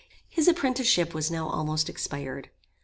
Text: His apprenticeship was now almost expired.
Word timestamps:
His 0.27 0.47
apprenticeship 0.47 1.13
was 1.13 1.29
now 1.29 1.47
almost 1.47 1.87
expired. 1.87 2.49